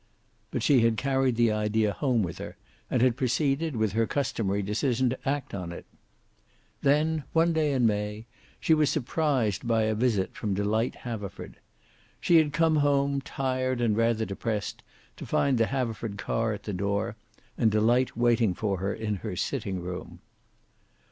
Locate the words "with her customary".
3.75-4.63